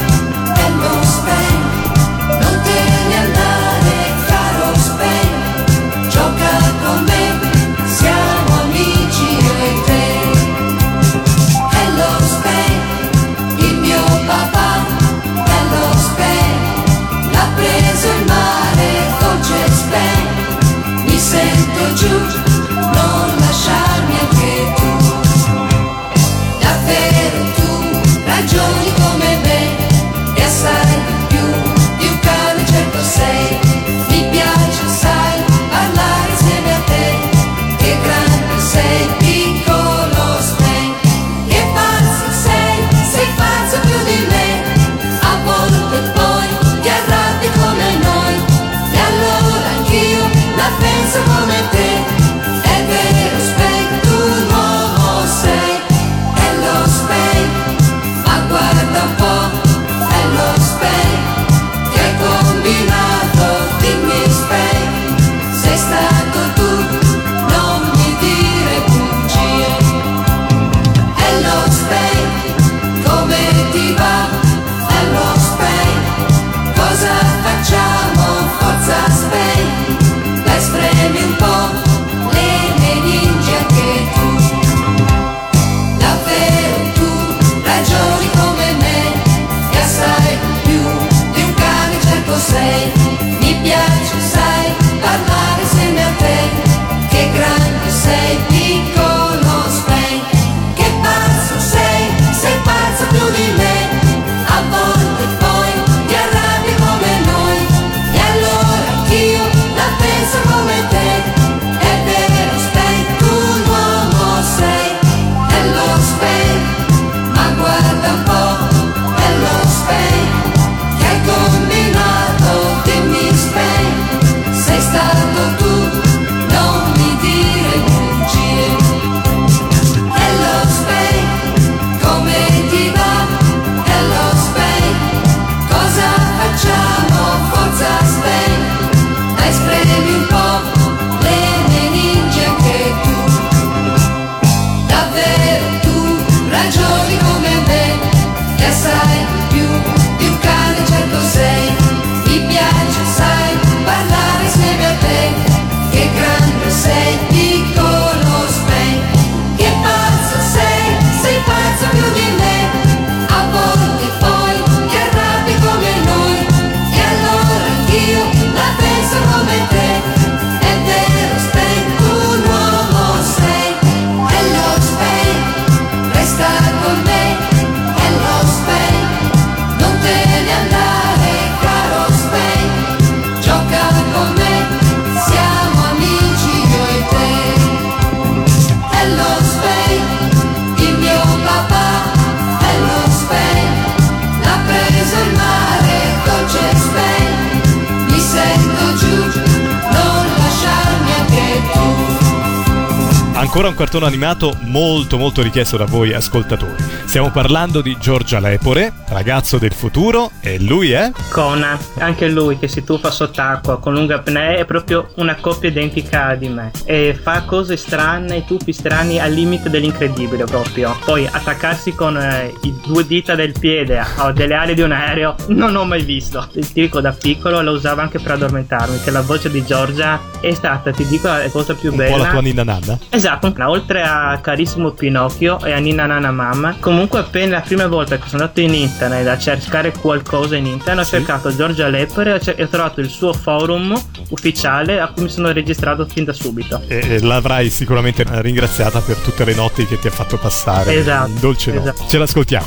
Un 203.75 203.81
cartone 203.81 204.07
animato 204.07 204.57
molto 204.61 205.19
molto 205.19 205.43
richiesto 205.43 205.77
da 205.77 205.85
voi 205.85 206.13
ascoltatori. 206.13 206.85
Stiamo 207.15 207.31
parlando 207.31 207.81
di 207.81 207.97
Giorgia 207.97 208.41
Lepore, 208.41 208.93
ragazzo 209.11 209.59
del 209.59 209.73
futuro, 209.73 210.33
e 210.41 210.59
lui 210.59 210.91
è... 210.91 211.13
Conan, 211.31 211.79
anche 211.99 212.29
lui 212.29 212.59
che 212.59 212.67
si 212.67 212.83
tuffa 212.83 213.13
sott'acqua 213.13 213.79
con 213.79 213.95
lunga 213.95 214.17
apnea 214.17 214.57
è 214.57 214.65
proprio 214.65 215.13
una 215.19 215.37
coppia 215.37 215.69
identica 215.69 216.35
di 216.35 216.49
me 216.49 216.73
e 216.85 217.17
fa 217.21 217.43
cose 217.43 217.77
strane, 217.77 218.45
tuffi 218.45 218.73
strani 218.73 219.21
al 219.21 219.31
limite 219.31 219.71
dell'incredibile 219.71 220.43
proprio. 220.47 220.97
Poi 221.05 221.25
attaccarsi 221.25 221.93
con 221.93 222.17
eh, 222.17 222.53
i 222.63 222.75
due 222.85 223.07
dita 223.07 223.37
del 223.37 223.55
piede 223.57 224.05
o 224.19 224.33
delle 224.33 224.55
ali 224.55 224.75
di 224.75 224.83
un 224.83 224.91
aereo 224.91 225.37
non 225.51 225.77
ho 225.77 225.85
mai 225.85 226.03
visto. 226.03 226.49
Ti 226.53 226.67
dico 226.73 227.01
da 227.01 227.13
piccolo 227.13 227.63
lo 227.63 227.75
usavo 227.75 228.01
anche 228.01 228.19
per 228.19 228.33
addormentarmi, 228.33 229.01
che 229.03 229.13
la 229.13 229.23
voce 229.23 229.53
di 229.53 229.65
Giorgia 229.65 230.21
è 230.41 230.53
stata, 230.53 230.91
ti 230.91 231.07
dico, 231.07 231.29
la 231.29 231.49
cosa 231.49 231.75
più 231.75 231.93
Un 231.93 231.97
bella. 231.97 232.17
po' 232.17 232.23
la 232.25 232.31
tua 232.31 232.41
ninna 232.41 232.65
nanna? 232.65 232.99
Esatto, 233.09 233.55
oltre 233.69 234.03
a 234.03 234.37
carissimo 234.43 234.91
Pinocchio 234.91 235.65
e 235.65 235.71
a 235.71 235.79
Nina 235.79 236.07
Nana 236.07 236.33
Mamma, 236.33 236.75
comunque 236.81 237.03
appena 237.13 237.57
la 237.57 237.61
prima 237.63 237.87
volta 237.87 238.19
che 238.19 238.29
sono 238.29 238.43
andato 238.43 238.61
in 238.61 238.75
internet 238.75 239.27
a 239.29 239.39
cercare 239.39 239.93
qualcosa 239.93 240.57
in 240.57 240.67
internet 240.67 241.07
ho 241.07 241.09
cercato 241.09 241.55
Giorgia 241.55 241.89
Lepore 241.89 242.41
e 242.41 242.63
ho 242.63 242.69
trovato 242.69 243.01
il 243.01 243.09
suo 243.09 243.33
forum 243.33 243.99
ufficiale 244.31 245.01
a 245.01 245.09
cui 245.09 245.25
mi 245.25 245.29
sono 245.31 245.53
registrato 245.53 246.07
fin 246.07 246.25
da 246.25 246.33
subito. 246.33 246.83
E 246.89 247.15
e 247.15 247.21
l'avrai 247.21 247.71
sicuramente 247.71 248.25
ringraziata 248.27 249.01
per 249.01 249.17
tutte 249.17 249.45
le 249.45 249.55
notti 249.55 249.87
che 249.87 249.99
ti 249.99 250.07
ha 250.09 250.11
fatto 250.11 250.37
passare. 250.39 250.95
Esatto, 250.95 251.31
Dolce 251.39 251.73
notte. 251.73 251.91
esatto. 251.91 252.09
Ce 252.09 252.19
l'ascoltiamo. 252.19 252.67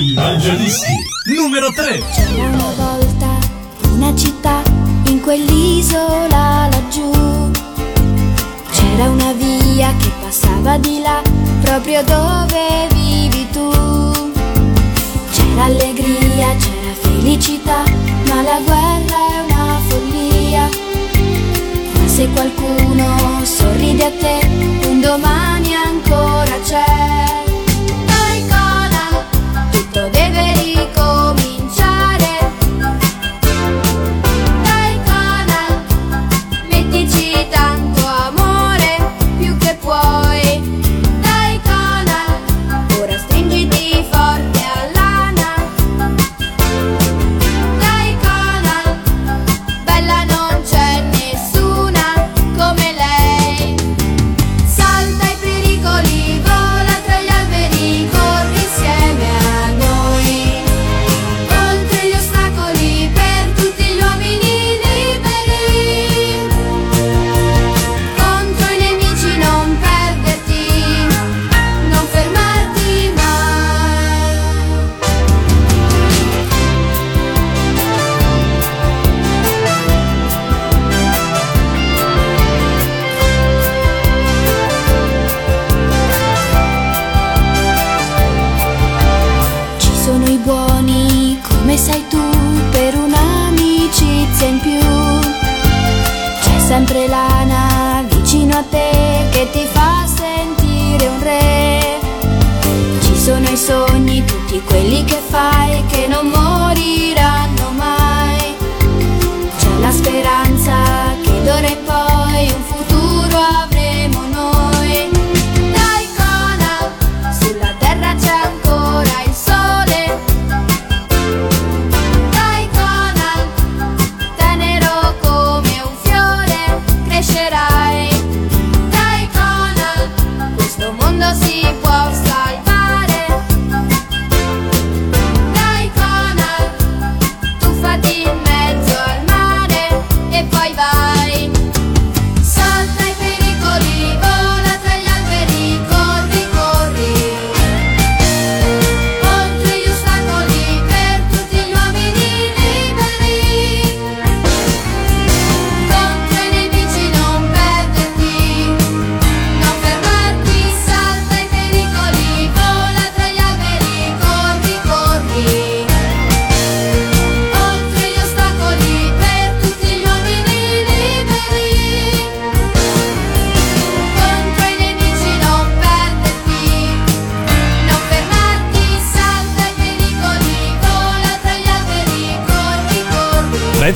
Il 0.00 0.14
Mangiadischi 0.14 0.92
numero 1.36 1.70
3. 1.72 2.02
C'era 2.14 2.48
una 2.48 2.72
volta 2.76 3.26
una 3.92 4.14
città 4.16 4.62
in 5.06 5.20
quell'isola 5.20 6.68
laggiù. 6.70 7.50
C'era 8.72 9.08
una 9.10 9.32
via 9.32 9.92
che 9.98 10.10
passava 10.20 10.78
di 10.78 11.00
là, 11.00 11.20
proprio 11.62 12.02
dove 12.04 12.86
vivi. 12.92 13.31
C'era 15.62 15.74
allegria, 15.74 16.56
c'era 16.56 16.92
felicità, 17.02 17.84
ma 18.26 18.42
la 18.42 18.60
guerra 18.64 19.16
è 19.30 19.38
una 19.48 19.80
follia. 19.86 20.68
Se 22.04 22.28
qualcuno 22.30 23.44
sorride 23.44 24.06
a 24.06 24.10
te, 24.10 24.40
un 24.88 25.00
domani 25.00 25.51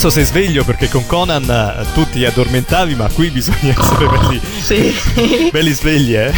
Renzo 0.07 0.11
sei 0.11 0.25
sveglio 0.25 0.63
perché 0.65 0.89
con 0.89 1.05
Conan 1.07 1.49
eh, 1.51 1.85
tu 1.93 2.09
ti 2.09 2.25
addormentavi, 2.25 2.95
ma 2.95 3.09
qui 3.09 3.29
bisogna 3.31 3.75
essere 3.77 4.07
belli, 4.07 4.41
Sì. 4.41 4.95
belli 5.51 5.73
svegli, 5.73 6.15
eh? 6.15 6.33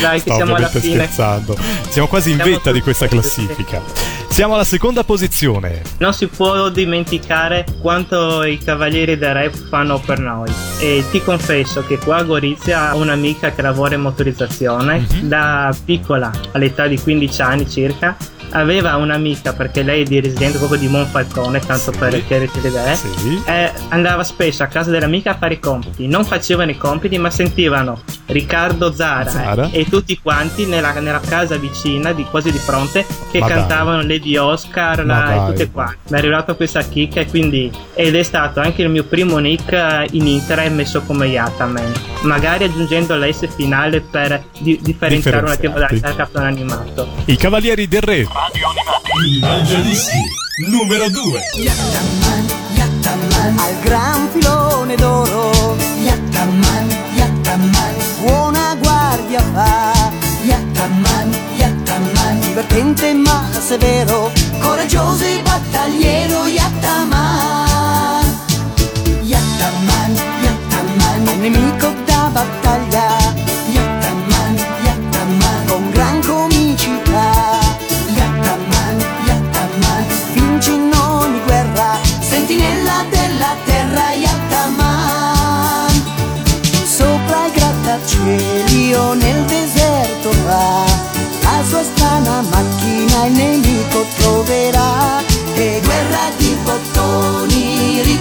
Dai, 0.00 0.22
che 0.22 0.32
siamo 0.32 0.54
alla 0.54 0.68
fine. 0.68 0.94
scherzando. 0.94 1.58
Siamo 1.88 2.08
quasi 2.08 2.30
in 2.30 2.36
Siamo 2.36 2.50
vetta 2.50 2.72
di 2.72 2.80
questa 2.80 3.06
classifica. 3.06 3.82
Siamo 4.28 4.54
alla 4.54 4.64
seconda 4.64 5.04
posizione. 5.04 5.82
Non 5.98 6.14
si 6.14 6.28
può 6.28 6.70
dimenticare 6.70 7.66
quanto 7.82 8.44
i 8.44 8.56
Cavalieri 8.58 9.18
del 9.18 9.34
Rap 9.34 9.68
fanno 9.68 9.98
per 9.98 10.18
noi. 10.18 10.50
E 10.78 11.04
ti 11.10 11.22
confesso 11.22 11.84
che 11.86 11.98
qua 11.98 12.18
a 12.18 12.22
Gorizia 12.22 12.94
ho 12.96 13.00
un'amica 13.00 13.52
che 13.52 13.60
lavora 13.60 13.94
in 13.94 14.00
motorizzazione. 14.00 15.06
Da 15.20 15.74
piccola, 15.84 16.30
all'età 16.52 16.86
di 16.86 16.98
15 16.98 17.42
anni 17.42 17.68
circa, 17.68 18.16
aveva 18.52 18.96
un'amica 18.96 19.52
perché 19.52 19.82
lei 19.82 20.02
è 20.02 20.04
di 20.04 20.20
residente 20.20 20.58
proprio 20.58 20.78
di 20.78 20.88
Monfalcone, 20.88 21.60
tanto 21.60 21.92
Sì. 21.92 21.98
per 21.98 22.24
chiarire 22.26 22.50
le 22.60 22.68
idee. 22.68 22.94
Sì. 22.96 23.42
Eh, 23.46 23.72
andava 23.88 24.24
spesso 24.24 24.62
a 24.62 24.66
casa 24.66 24.90
dell'amica 24.90 25.30
a 25.32 25.34
fare 25.36 25.54
i 25.54 25.58
compiti. 25.58 26.06
Non 26.06 26.24
facevano 26.24 26.70
i 26.70 26.76
compiti, 26.76 27.18
ma 27.18 27.30
sentivano 27.30 28.00
Riccardo 28.26 28.92
Zara, 28.92 29.28
Zara. 29.30 29.68
e 29.70 29.86
tutti 29.88 30.18
quanti 30.20 30.66
nella, 30.66 30.92
nella 31.00 31.20
casa 31.20 31.56
vicina, 31.56 32.12
di, 32.12 32.24
quasi 32.24 32.50
di 32.50 32.58
fronte, 32.58 33.04
che 33.30 33.38
Ma 33.40 33.46
dai. 33.48 33.56
cantavano 33.56 34.02
Lady 34.02 34.36
Oscar 34.36 35.04
la- 35.04 35.32
e 35.32 35.36
dai. 35.36 35.46
tutte 35.46 35.70
quante. 35.70 35.96
Mi 36.08 36.16
è 36.16 36.18
arrivata 36.18 36.54
questa 36.54 36.82
chicca 36.82 37.20
e 37.20 37.26
quindi 37.26 37.70
ed 37.94 38.14
è 38.14 38.22
stato 38.22 38.60
anche 38.60 38.82
il 38.82 38.88
mio 38.88 39.04
primo 39.04 39.38
nick 39.38 39.72
eh, 39.72 40.06
in 40.12 40.26
internet 40.26 40.72
messo 40.72 41.02
come 41.02 41.26
Yataman 41.26 41.92
magari 42.22 42.64
aggiungendo 42.64 43.16
la 43.16 43.30
S 43.32 43.48
finale 43.54 44.00
per 44.00 44.44
di- 44.58 44.78
differenziare 44.82 45.38
un 45.38 45.48
attimo 45.48 45.78
dal, 45.78 46.00
cartone 46.16 46.46
animato. 46.46 47.08
I 47.26 47.36
Cavalieri 47.36 47.88
del 47.88 48.02
Re. 48.02 48.22
Radio 48.24 48.68
animati. 48.68 49.10
Il 49.26 49.44
Evangelisti. 49.44 50.18
Numero 50.68 51.08
2. 51.08 51.40
Yattaman, 51.56 52.46
Yattaman. 52.74 53.58
Al 53.58 53.78
gran 53.82 54.28
filone 54.32 54.94
d'oro. 54.96 55.76
Yattaman, 56.02 56.88
Yattaman. 57.14 57.94
Buona 58.20 58.74
guardia 58.78 59.40
fa. 59.54 60.10
Yattaman, 60.44 61.34
Yattaman. 61.56 62.40
Divertente 62.40 63.14
ma 63.14 63.48
severo. 63.58 64.30
Coraggioso 64.60 65.24
e 65.24 65.40
battagliero. 65.42 66.46
Yattaman. 66.46 68.36
Yattaman, 69.22 70.14
Yattaman. 70.42 71.40
Nemico 71.40 71.94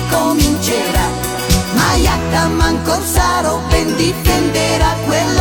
ricomincerà. 0.09 1.07
Ma 1.75 1.95
Yattaman 1.95 2.83
Corsaro 2.83 3.61
ben 3.69 3.95
difenderà 3.95 4.95
quell'oro. 5.05 5.38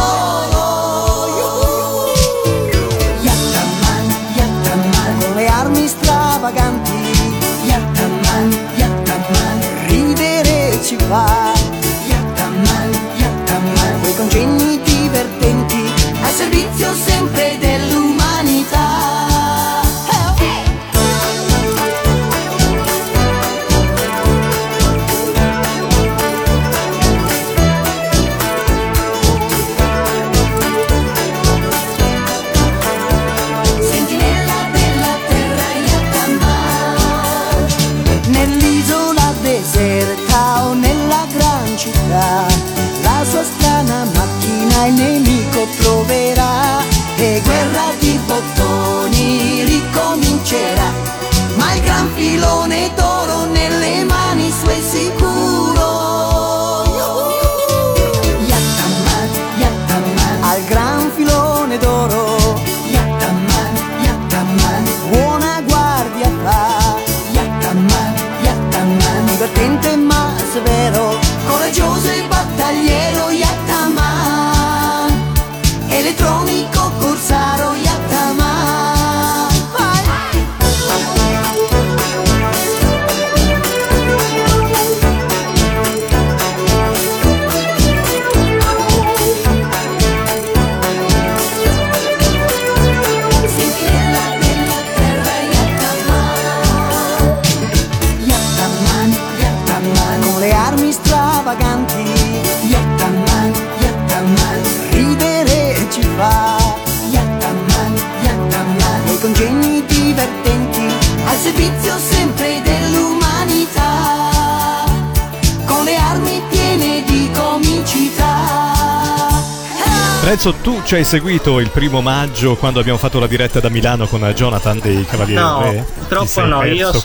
Renzo, 120.38 120.52
tu 120.62 120.77
ci 120.88 120.94
hai 120.94 121.04
seguito 121.04 121.60
il 121.60 121.68
primo 121.68 122.00
maggio 122.00 122.56
quando 122.56 122.80
abbiamo 122.80 122.96
fatto 122.96 123.18
la 123.20 123.26
diretta 123.26 123.60
da 123.60 123.68
Milano 123.68 124.06
con 124.06 124.20
Jonathan 124.34 124.78
dei 124.80 125.04
Cavalieri 125.04 125.38
No, 125.42 125.60
Re? 125.62 125.84
Ti 125.86 125.92
purtroppo 125.98 126.44
no, 126.46 126.64
io 126.64 126.90
sono 126.94 127.02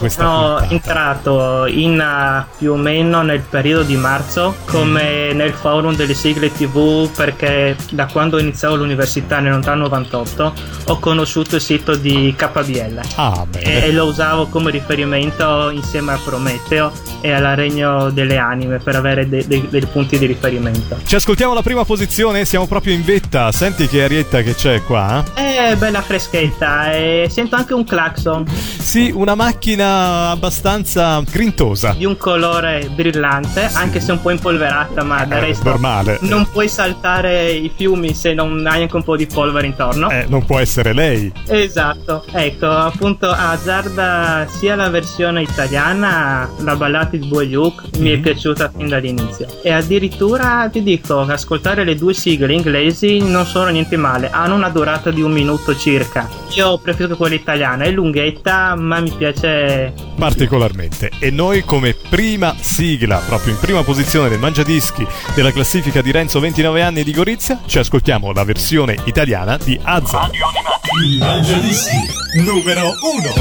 puntata. 0.56 0.66
entrato 0.70 1.66
in 1.66 2.00
uh, 2.00 2.56
più 2.56 2.72
o 2.72 2.76
meno 2.76 3.20
nel 3.20 3.40
periodo 3.42 3.82
di 3.82 3.96
marzo 3.96 4.56
come 4.64 5.32
Mm. 5.34 5.36
nel 5.36 5.52
forum 5.52 5.94
delle 5.96 6.14
sigle 6.14 6.50
tv 6.50 7.10
perché 7.14 7.76
da 7.90 8.06
quando 8.06 8.38
iniziavo 8.38 8.74
l'università 8.74 9.40
nel 9.40 9.52
lontano 9.52 9.82
98 9.82 10.52
ho 10.86 10.98
conosciuto 10.98 11.56
il 11.56 11.60
sito 11.60 11.94
di 11.94 12.32
KBL 12.36 13.00
Ah, 13.16 13.44
e, 13.58 13.82
e 13.88 13.92
lo 13.92 14.04
usavo 14.06 14.46
come 14.46 14.70
riferimento 14.70 15.68
insieme 15.70 16.12
a 16.12 16.18
Prometeo 16.24 16.90
e 17.20 17.32
alla 17.32 17.52
Regno 17.54 18.08
delle 18.10 18.38
Anime 18.38 18.78
per 18.78 18.96
avere 18.96 19.28
de- 19.28 19.44
de- 19.46 19.66
dei 19.68 19.84
punti 19.86 20.18
di 20.18 20.26
riferimento. 20.26 20.98
Ci 21.04 21.14
ascoltiamo 21.16 21.52
la 21.54 21.62
prima 21.62 21.84
posizione, 21.84 22.44
siamo 22.46 22.66
proprio 22.66 22.92
in 22.94 23.02
vetta. 23.04 23.50
Senti 23.76 23.88
che 23.90 24.04
arietta 24.04 24.40
che 24.42 24.54
c'è 24.54 24.82
qua? 24.84 25.24
eh? 25.34 25.70
È 25.70 25.76
bella 25.76 26.00
freschetta 26.00 26.92
e 26.92 27.26
sento 27.28 27.56
anche 27.56 27.74
un 27.74 27.82
clacson 27.84 28.44
Sì, 28.46 29.10
una 29.12 29.34
macchina 29.34 30.30
abbastanza 30.30 31.20
grintosa. 31.28 31.92
di 31.98 32.04
un 32.04 32.16
colore 32.16 32.88
brillante, 32.94 33.68
anche 33.72 33.98
se 33.98 34.12
un 34.12 34.20
po' 34.22 34.30
impolverata, 34.30 35.02
ma 35.02 35.24
del 35.24 35.38
Eh, 35.38 35.40
resto 35.40 35.64
normale. 35.70 36.18
non 36.20 36.46
puoi 36.52 36.68
saltare 36.68 37.50
i 37.50 37.68
fiumi 37.74 38.14
se 38.14 38.32
non 38.32 38.64
hai 38.64 38.82
anche 38.82 38.94
un 38.94 39.02
po' 39.02 39.16
di 39.16 39.26
polvere 39.26 39.66
intorno. 39.66 40.08
Eh, 40.08 40.26
non 40.28 40.44
può 40.44 40.60
essere 40.60 40.92
lei. 40.92 41.32
Esatto, 41.48 42.24
ecco, 42.30 42.68
appunto 42.70 43.28
azzarda 43.28 44.46
sia 44.48 44.76
la 44.76 44.88
versione 44.90 45.42
italiana, 45.42 46.48
la 46.60 46.76
ballata 46.76 47.16
di 47.16 47.26
Boy 47.26 47.50
Luke, 47.50 47.86
mi 47.98 48.10
Mhm. 48.10 48.16
è 48.16 48.20
piaciuta 48.20 48.70
fin 48.76 48.86
dall'inizio. 48.88 49.46
E 49.62 49.72
addirittura 49.72 50.68
ti 50.70 50.80
dico, 50.82 51.20
ascoltare 51.22 51.82
le 51.84 51.96
due 51.96 52.14
sigle 52.14 52.52
inglesi 52.52 53.18
non 53.18 53.44
sono 53.46 53.62
niente 53.70 53.96
male, 53.96 54.30
hanno 54.30 54.54
una 54.54 54.68
durata 54.68 55.10
di 55.10 55.22
un 55.22 55.32
minuto 55.32 55.76
circa. 55.76 56.28
Io 56.54 56.78
preferisco 56.78 57.16
quella 57.16 57.34
italiana, 57.34 57.84
è 57.84 57.90
lunghetta, 57.90 58.74
ma 58.76 59.00
mi 59.00 59.10
piace 59.10 59.92
Particolarmente. 60.16 61.10
E 61.18 61.30
noi 61.30 61.64
come 61.64 61.94
prima 61.94 62.54
sigla, 62.60 63.18
proprio 63.26 63.52
in 63.52 63.58
prima 63.58 63.82
posizione 63.82 64.28
del 64.28 64.38
Mangiadischi 64.38 65.06
della 65.34 65.50
classifica 65.52 66.00
di 66.00 66.10
Renzo 66.12 66.40
29 66.40 66.82
anni 66.82 67.02
di 67.02 67.12
Gorizia, 67.12 67.60
ci 67.66 67.78
ascoltiamo 67.78 68.32
la 68.32 68.44
versione 68.44 68.96
italiana 69.04 69.58
di 69.62 69.78
Azza. 69.82 70.30
Il 71.04 71.18
Mangiadischi 71.18 71.96
numero 72.42 72.90
1. 73.02 73.32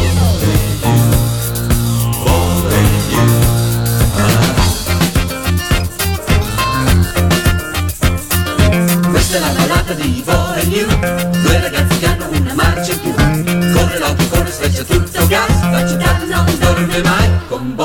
Questa 9.10 9.38
è 9.38 9.40
la 9.40 9.63
di 9.94 10.24
Vo 10.26 10.54
e 10.54 10.66
New. 10.66 10.88
Due 11.42 11.60
ragazzi 11.60 12.00
che 12.00 12.06
hanno 12.06 12.28
una 12.30 12.54
marcia 12.54 12.94
in 12.94 13.02
più. 13.02 13.14
Corre 13.14 14.00
l'auto, 14.00 14.28
corre, 14.30 14.52
streccia 14.52 14.84
tutto 14.84 15.28
gas. 15.28 15.70
La 15.72 15.88
città 15.88 16.18
non 16.26 16.58
dorme 16.60 17.02
mai. 17.04 17.30
Con 17.48 17.76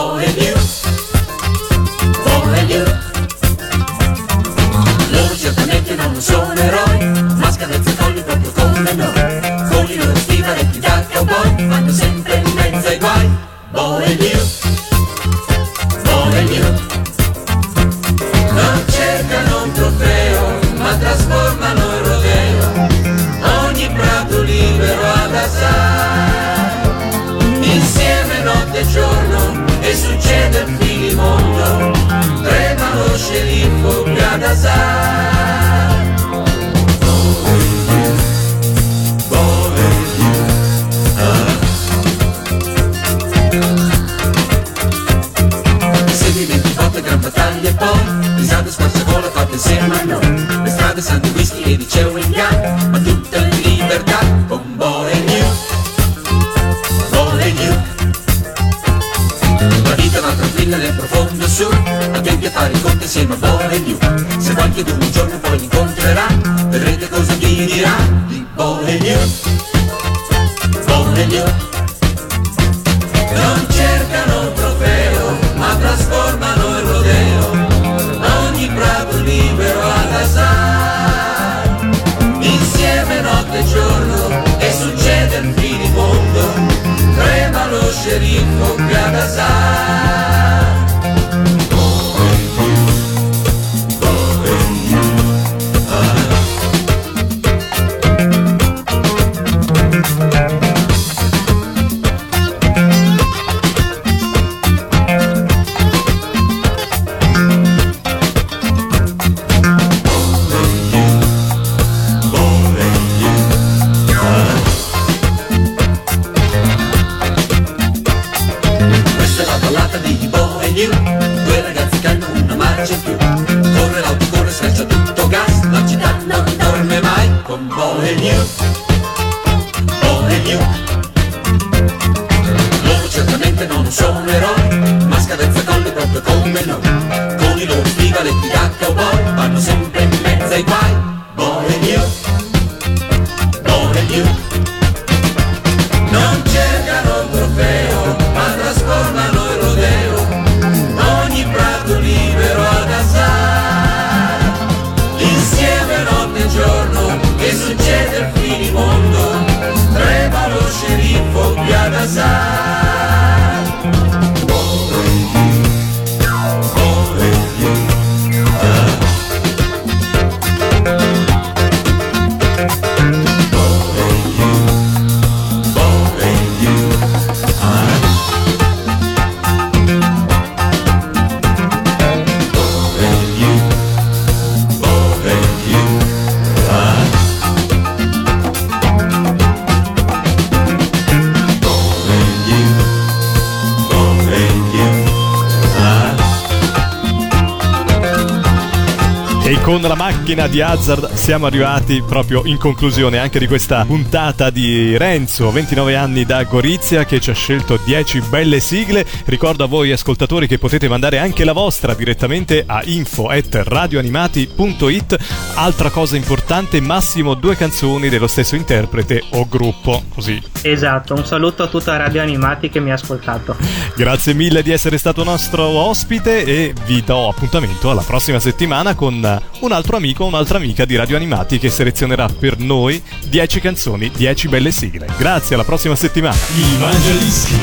con 199.68 199.82
la 199.82 199.94
macchina 199.94 200.46
di 200.46 200.62
Hazard 200.62 201.12
siamo 201.12 201.44
arrivati 201.44 202.00
proprio 202.00 202.40
in 202.46 202.56
conclusione 202.56 203.18
anche 203.18 203.38
di 203.38 203.46
questa 203.46 203.84
puntata 203.84 204.48
di 204.48 204.96
Renzo, 204.96 205.50
29 205.50 205.94
anni 205.94 206.24
da 206.24 206.42
Gorizia, 206.44 207.04
che 207.04 207.20
ci 207.20 207.28
ha 207.28 207.34
scelto 207.34 207.78
10 207.84 208.22
belle 208.30 208.60
sigle. 208.60 209.04
Ricordo 209.26 209.64
a 209.64 209.66
voi 209.66 209.92
ascoltatori 209.92 210.46
che 210.46 210.56
potete 210.56 210.88
mandare 210.88 211.18
anche 211.18 211.44
la 211.44 211.52
vostra 211.52 211.92
direttamente 211.92 212.64
a 212.66 212.80
info@radioanimati.it. 212.82 215.16
Altra 215.56 215.90
cosa 215.90 216.16
importante, 216.16 216.80
massimo 216.80 217.34
due 217.34 217.54
canzoni 217.54 218.08
dello 218.08 218.26
stesso 218.26 218.56
interprete 218.56 219.22
o 219.32 219.46
gruppo, 219.46 220.02
così. 220.14 220.42
Esatto, 220.62 221.12
un 221.12 221.26
saluto 221.26 221.64
a 221.64 221.66
tutta 221.66 221.94
Radio 221.98 222.22
Animati 222.22 222.70
che 222.70 222.80
mi 222.80 222.90
ha 222.90 222.94
ascoltato. 222.94 223.54
Grazie 223.94 224.32
mille 224.32 224.62
di 224.62 224.70
essere 224.70 224.96
stato 224.96 225.24
nostro 225.24 225.66
ospite 225.66 226.42
e 226.42 226.72
vi 226.86 227.04
do 227.04 227.28
appuntamento 227.28 227.90
alla 227.90 228.00
prossima 228.00 228.40
settimana 228.40 228.94
con 228.94 229.42
un 229.60 229.72
altro 229.72 229.96
amico 229.96 230.24
o 230.24 230.26
un'altra 230.26 230.58
amica 230.58 230.84
di 230.84 230.96
Radio 230.96 231.16
Animati 231.16 231.58
che 231.58 231.70
selezionerà 231.70 232.28
per 232.28 232.58
noi 232.58 233.02
10 233.28 233.60
canzoni, 233.60 234.10
10 234.10 234.48
belle 234.48 234.70
sigle. 234.70 235.06
Grazie, 235.16 235.54
alla 235.54 235.64
prossima 235.64 235.96
settimana. 235.96 236.36
Il 236.56 236.78
Mangiadischi. 236.78 237.54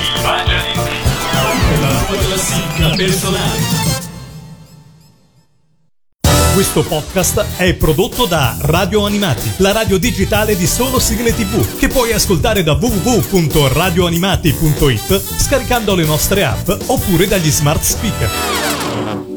La 1.81 2.03
tua 2.07 2.17
classifica 2.17 2.89
personale. 2.95 3.83
Questo 6.53 6.83
podcast 6.83 7.45
è 7.57 7.73
prodotto 7.73 8.25
da 8.25 8.55
Radio 8.61 9.05
Animati, 9.05 9.51
la 9.57 9.73
radio 9.73 9.97
digitale 9.97 10.55
di 10.55 10.65
solo 10.65 10.99
sigle 10.99 11.35
tv, 11.35 11.77
che 11.77 11.89
puoi 11.89 12.13
ascoltare 12.13 12.63
da 12.63 12.77
www.radioanimati.it 12.79 15.21
scaricando 15.37 15.95
le 15.95 16.05
nostre 16.05 16.45
app 16.45 16.69
oppure 16.85 17.27
dagli 17.27 17.51
smart 17.51 17.81
speaker. 17.81 19.34